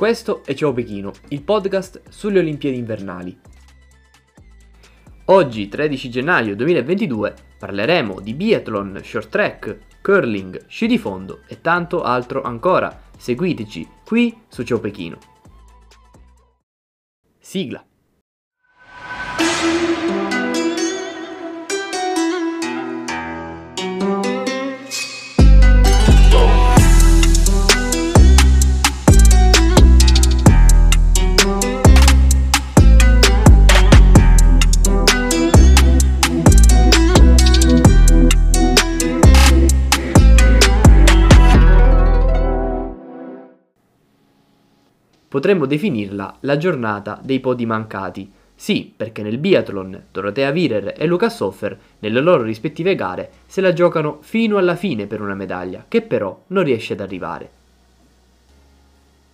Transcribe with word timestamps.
Questo 0.00 0.42
è 0.46 0.54
Ciao 0.54 0.72
Pechino, 0.72 1.12
il 1.28 1.42
podcast 1.42 2.08
sulle 2.08 2.38
Olimpiadi 2.38 2.78
invernali. 2.78 3.38
Oggi, 5.26 5.68
13 5.68 6.08
gennaio 6.08 6.56
2022, 6.56 7.34
parleremo 7.58 8.18
di 8.22 8.32
biathlon, 8.32 9.00
short 9.04 9.28
track, 9.28 9.78
curling, 10.00 10.64
sci 10.68 10.86
di 10.86 10.96
fondo 10.96 11.42
e 11.46 11.60
tanto 11.60 12.00
altro 12.00 12.40
ancora. 12.40 13.02
Seguiteci 13.14 13.86
qui 14.02 14.34
su 14.48 14.62
Ciao 14.62 14.80
Pechino. 14.80 15.18
Sigla. 17.38 17.84
Potremmo 45.30 45.64
definirla 45.64 46.38
la 46.40 46.56
giornata 46.56 47.20
dei 47.22 47.38
podi 47.38 47.64
mancati. 47.64 48.28
Sì, 48.52 48.92
perché 48.96 49.22
nel 49.22 49.38
biathlon 49.38 50.06
Dorotea 50.10 50.50
Virer 50.50 50.94
e 50.96 51.06
Luca 51.06 51.28
Soffer, 51.28 51.78
nelle 52.00 52.20
loro 52.20 52.42
rispettive 52.42 52.96
gare, 52.96 53.30
se 53.46 53.60
la 53.60 53.72
giocano 53.72 54.18
fino 54.22 54.56
alla 54.56 54.74
fine 54.74 55.06
per 55.06 55.20
una 55.20 55.36
medaglia, 55.36 55.84
che 55.86 56.02
però 56.02 56.36
non 56.48 56.64
riesce 56.64 56.94
ad 56.94 57.00
arrivare. 57.00 57.50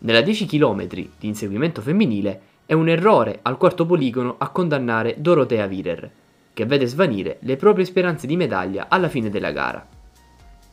Nella 0.00 0.20
10 0.20 0.44
km 0.44 0.86
di 0.86 1.08
inseguimento 1.20 1.80
femminile 1.80 2.40
è 2.66 2.74
un 2.74 2.90
errore 2.90 3.38
al 3.40 3.56
quarto 3.56 3.86
poligono 3.86 4.34
a 4.36 4.50
condannare 4.50 5.14
Dorotea 5.16 5.66
Virer, 5.66 6.10
che 6.52 6.66
vede 6.66 6.84
svanire 6.84 7.38
le 7.40 7.56
proprie 7.56 7.86
speranze 7.86 8.26
di 8.26 8.36
medaglia 8.36 8.88
alla 8.90 9.08
fine 9.08 9.30
della 9.30 9.50
gara. 9.50 9.88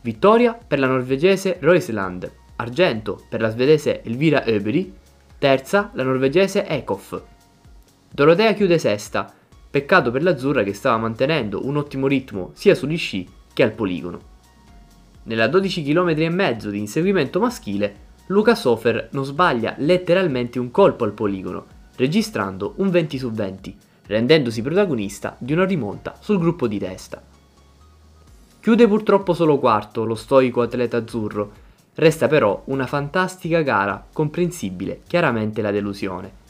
Vittoria 0.02 0.52
per 0.52 0.78
la 0.78 0.86
norvegese 0.86 1.56
Roisland, 1.60 2.30
argento 2.56 3.22
per 3.26 3.40
la 3.40 3.48
svedese 3.48 4.02
Elvira 4.02 4.44
Öberi 4.44 5.02
Terza, 5.44 5.90
la 5.92 6.04
norvegese 6.04 6.66
Ekoff. 6.66 7.20
Dorotea 8.10 8.54
chiude 8.54 8.78
sesta, 8.78 9.30
peccato 9.70 10.10
per 10.10 10.22
l'azzurra 10.22 10.62
che 10.62 10.72
stava 10.72 10.96
mantenendo 10.96 11.66
un 11.66 11.76
ottimo 11.76 12.06
ritmo 12.06 12.52
sia 12.54 12.74
sugli 12.74 12.96
sci 12.96 13.28
che 13.52 13.62
al 13.62 13.72
poligono. 13.72 14.20
Nella 15.24 15.46
12 15.46 15.82
km 15.82 16.08
e 16.16 16.30
mezzo 16.30 16.70
di 16.70 16.78
inseguimento 16.78 17.40
maschile, 17.40 17.94
Luca 18.28 18.54
Sofer 18.54 19.10
non 19.12 19.26
sbaglia 19.26 19.74
letteralmente 19.76 20.58
un 20.58 20.70
colpo 20.70 21.04
al 21.04 21.12
poligono, 21.12 21.66
registrando 21.96 22.72
un 22.76 22.88
20 22.88 23.18
su 23.18 23.30
20, 23.30 23.76
rendendosi 24.06 24.62
protagonista 24.62 25.36
di 25.38 25.52
una 25.52 25.66
rimonta 25.66 26.16
sul 26.20 26.38
gruppo 26.38 26.66
di 26.66 26.78
testa. 26.78 27.22
Chiude 28.60 28.88
purtroppo 28.88 29.34
solo 29.34 29.58
quarto 29.58 30.04
lo 30.04 30.14
stoico 30.14 30.62
atleta 30.62 30.96
azzurro, 30.96 31.52
Resta 31.96 32.26
però 32.26 32.60
una 32.66 32.86
fantastica 32.86 33.62
gara, 33.62 34.04
comprensibile 34.12 35.02
chiaramente 35.06 35.62
la 35.62 35.70
delusione. 35.70 36.42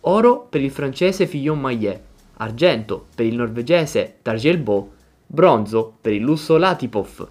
Oro 0.00 0.40
per 0.40 0.60
il 0.60 0.70
francese 0.70 1.26
Fillon 1.26 1.58
Maillet, 1.58 2.02
argento 2.36 3.06
per 3.14 3.24
il 3.24 3.34
norvegese 3.34 4.18
Tarjel 4.20 4.58
Bo, 4.58 4.92
bronzo 5.26 5.96
per 5.98 6.12
il 6.12 6.20
lusso 6.20 6.58
Latipov. 6.58 7.28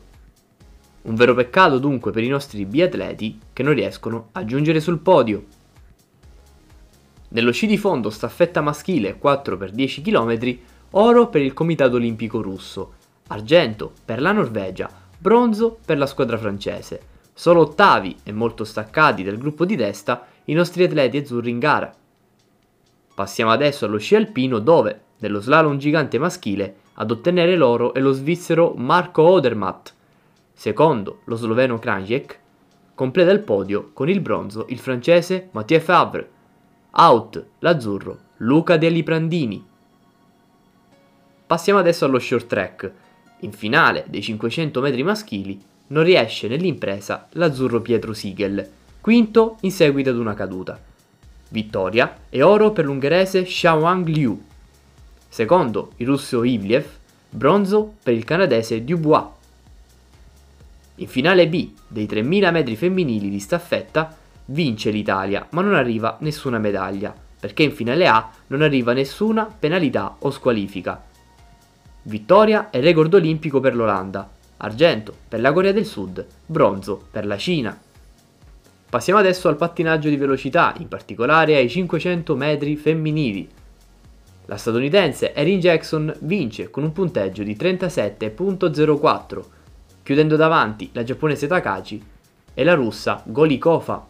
Un 1.03 1.13
vero 1.13 1.35
peccato 1.35 1.77
dunque 1.77 2.11
per 2.11 2.23
i 2.23 2.27
nostri 2.27 2.65
biatleti 2.65 3.39
che 3.53 3.61
non 3.61 3.75
riescono 3.75 4.29
a 4.31 4.43
giungere 4.45 4.79
sul 4.79 4.97
podio. 4.97 5.45
Nello 7.29 7.51
sci 7.51 7.67
di 7.67 7.77
fondo 7.77 8.09
staffetta 8.09 8.61
maschile 8.61 9.19
4x10 9.21 10.01
km, 10.01 10.57
oro 10.91 11.27
per 11.27 11.41
il 11.41 11.53
Comitato 11.53 11.97
Olimpico 11.97 12.41
Russo, 12.41 12.93
argento 13.27 13.91
per 14.03 14.21
la 14.21 14.31
Norvegia, 14.31 14.89
bronzo 15.19 15.77
per 15.85 15.99
la 15.99 16.07
squadra 16.07 16.37
francese 16.39 17.11
Solo 17.33 17.61
ottavi 17.61 18.17
e 18.23 18.31
molto 18.31 18.63
staccati 18.63 19.23
dal 19.23 19.37
gruppo 19.37 19.65
di 19.65 19.75
testa 19.75 20.25
i 20.45 20.53
nostri 20.53 20.83
atleti 20.83 21.17
azzurri 21.17 21.49
in 21.49 21.59
gara. 21.59 21.93
Passiamo 23.15 23.51
adesso 23.51 23.85
allo 23.85 23.97
sci 23.97 24.15
alpino 24.15 24.59
dove, 24.59 25.01
nello 25.19 25.39
slalom 25.39 25.77
gigante 25.77 26.19
maschile, 26.19 26.75
ad 26.95 27.09
ottenere 27.09 27.55
l'oro 27.55 27.93
è 27.93 27.99
lo 27.99 28.11
svizzero 28.11 28.73
Marco 28.75 29.23
Odermatt. 29.23 29.93
Secondo, 30.53 31.21
lo 31.25 31.35
sloveno 31.35 31.79
Kranjek. 31.79 32.39
Completa 32.93 33.31
il 33.31 33.39
podio 33.39 33.89
con 33.93 34.09
il 34.09 34.19
bronzo 34.19 34.67
il 34.69 34.77
francese 34.77 35.49
Mathieu 35.51 35.79
Favre. 35.79 36.29
Out, 36.91 37.45
l'azzurro, 37.59 38.19
Luca 38.37 38.77
Deli 38.77 39.01
Prandini. 39.01 39.65
Passiamo 41.47 41.79
adesso 41.79 42.05
allo 42.05 42.19
short 42.19 42.45
track. 42.45 42.91
In 43.39 43.51
finale 43.51 44.05
dei 44.07 44.21
500 44.21 44.79
metri 44.79 45.01
maschili, 45.01 45.59
non 45.93 46.03
riesce 46.03 46.47
nell'impresa 46.47 47.27
l'azzurro 47.33 47.79
Pietro 47.79 48.13
Siegel, 48.13 48.67
quinto 48.99 49.57
in 49.61 49.71
seguito 49.71 50.09
ad 50.09 50.17
una 50.17 50.33
caduta. 50.33 50.79
Vittoria 51.49 52.17
e 52.29 52.41
oro 52.41 52.71
per 52.71 52.85
l'ungherese 52.85 53.43
Xiaowang 53.43 54.07
Liu. 54.07 54.43
Secondo 55.29 55.91
il 55.97 56.07
russo 56.07 56.43
Ivliev, 56.43 56.85
bronzo 57.29 57.93
per 58.01 58.13
il 58.13 58.23
canadese 58.23 58.83
Dubois. 58.83 59.25
In 60.95 61.07
finale 61.07 61.47
B 61.47 61.71
dei 61.87 62.07
3000 62.07 62.51
metri 62.51 62.75
femminili 62.75 63.29
di 63.29 63.39
staffetta 63.39 64.15
vince 64.45 64.89
l'Italia 64.89 65.45
ma 65.51 65.61
non 65.61 65.75
arriva 65.75 66.17
nessuna 66.21 66.57
medaglia, 66.57 67.13
perché 67.39 67.63
in 67.63 67.71
finale 67.71 68.07
A 68.07 68.31
non 68.47 68.63
arriva 68.63 68.93
nessuna 68.93 69.45
penalità 69.45 70.15
o 70.19 70.31
squalifica. 70.31 71.03
Vittoria 72.03 72.71
e 72.71 72.79
record 72.79 73.13
olimpico 73.13 73.59
per 73.59 73.75
l'Olanda, 73.75 74.29
argento 74.63 75.13
per 75.27 75.39
la 75.39 75.51
Corea 75.51 75.71
del 75.71 75.85
Sud, 75.85 76.25
bronzo 76.45 77.01
per 77.11 77.25
la 77.25 77.37
Cina. 77.37 77.77
Passiamo 78.89 79.19
adesso 79.19 79.47
al 79.47 79.55
pattinaggio 79.55 80.09
di 80.09 80.17
velocità, 80.17 80.73
in 80.77 80.87
particolare 80.87 81.55
ai 81.55 81.69
500 81.69 82.35
metri 82.35 82.75
femminili. 82.75 83.49
La 84.45 84.57
statunitense 84.57 85.33
Erin 85.33 85.59
Jackson 85.59 86.13
vince 86.21 86.69
con 86.69 86.83
un 86.83 86.91
punteggio 86.91 87.43
di 87.43 87.55
37.04, 87.55 89.43
chiudendo 90.03 90.35
davanti 90.35 90.89
la 90.93 91.03
giapponese 91.03 91.47
Takachi 91.47 92.03
e 92.53 92.63
la 92.63 92.73
russa 92.73 93.23
Golikova. 93.25 94.05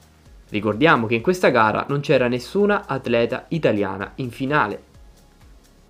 Ricordiamo 0.49 1.07
che 1.07 1.15
in 1.15 1.21
questa 1.21 1.49
gara 1.49 1.85
non 1.87 2.01
c'era 2.01 2.27
nessuna 2.27 2.85
atleta 2.85 3.45
italiana 3.49 4.11
in 4.15 4.29
finale. 4.29 4.91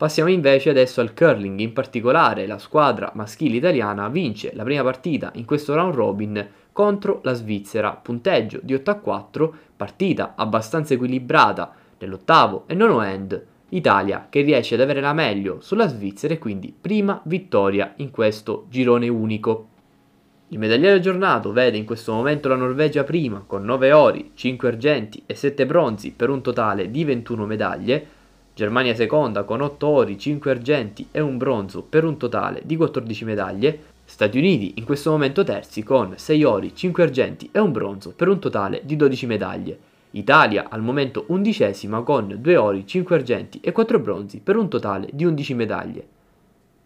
Passiamo 0.03 0.29
invece 0.29 0.69
adesso 0.69 0.99
al 0.99 1.13
curling, 1.13 1.61
in 1.61 1.71
particolare 1.71 2.45
la 2.45 2.57
squadra 2.57 3.13
maschile 3.15 3.55
italiana 3.55 4.09
vince 4.09 4.51
la 4.53 4.63
prima 4.63 4.83
partita 4.83 5.31
in 5.35 5.45
questo 5.45 5.75
round 5.75 5.93
robin 5.93 6.45
contro 6.73 7.21
la 7.23 7.31
Svizzera, 7.31 7.91
punteggio 7.91 8.59
di 8.61 8.73
8 8.73 8.91
a 8.91 8.95
4, 8.95 9.55
partita 9.77 10.33
abbastanza 10.35 10.93
equilibrata 10.93 11.73
nell'ottavo 11.99 12.65
e 12.67 12.73
nono 12.73 13.01
end, 13.01 13.45
Italia 13.69 14.27
che 14.29 14.41
riesce 14.41 14.75
ad 14.75 14.81
avere 14.81 14.99
la 14.99 15.13
meglio 15.13 15.61
sulla 15.61 15.87
Svizzera 15.87 16.33
e 16.33 16.37
quindi 16.37 16.75
prima 16.77 17.21
vittoria 17.23 17.93
in 17.95 18.11
questo 18.11 18.65
girone 18.67 19.07
unico. 19.07 19.67
Il 20.49 20.59
medagliere 20.59 20.97
aggiornato 20.97 21.53
vede 21.53 21.77
in 21.77 21.85
questo 21.85 22.11
momento 22.11 22.49
la 22.49 22.57
Norvegia 22.57 23.05
prima 23.05 23.41
con 23.47 23.63
9 23.63 23.93
ori, 23.93 24.31
5 24.33 24.67
argenti 24.67 25.23
e 25.25 25.33
7 25.33 25.65
bronzi 25.65 26.11
per 26.11 26.29
un 26.29 26.41
totale 26.41 26.91
di 26.91 27.05
21 27.05 27.45
medaglie, 27.45 28.07
Germania 28.55 28.93
seconda 28.93 29.43
con 29.43 29.61
8 29.61 29.87
ori, 29.87 30.17
5 30.17 30.51
argenti 30.51 31.07
e 31.11 31.19
un 31.19 31.37
bronzo 31.37 31.81
per 31.81 32.03
un 32.05 32.17
totale 32.17 32.61
di 32.63 32.75
14 32.75 33.25
medaglie, 33.25 33.79
Stati 34.05 34.37
Uniti 34.37 34.73
in 34.75 34.83
questo 34.83 35.09
momento 35.09 35.43
terzi 35.43 35.81
con 35.81 36.13
6 36.15 36.43
ori, 36.43 36.75
5 36.75 37.01
argenti 37.01 37.49
e 37.51 37.59
un 37.59 37.71
bronzo 37.71 38.11
per 38.11 38.27
un 38.27 38.37
totale 38.37 38.81
di 38.83 38.95
12 38.95 39.25
medaglie. 39.25 39.79
Italia 40.11 40.67
al 40.69 40.83
momento 40.83 41.25
undicesima 41.29 42.03
con 42.03 42.35
2 42.39 42.55
ori, 42.55 42.85
5 42.85 43.15
argenti 43.15 43.59
e 43.59 43.71
4 43.71 43.97
bronzi 43.97 44.39
per 44.39 44.55
un 44.57 44.69
totale 44.69 45.09
di 45.11 45.25
11 45.25 45.53
medaglie. 45.55 46.07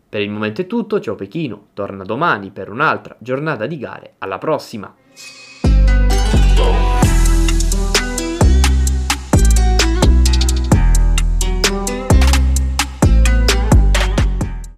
Per 0.07 0.21
il 0.21 0.30
momento 0.30 0.62
è 0.62 0.68
tutto, 0.68 1.01
ciao 1.01 1.15
Pechino, 1.15 1.68
torna 1.74 2.06
domani 2.06 2.51
per 2.51 2.69
un'altra 2.69 3.18
giornata 3.19 3.65
di 3.65 3.77
gare, 3.77 4.13
alla 4.19 4.38
prossima! 4.38 4.95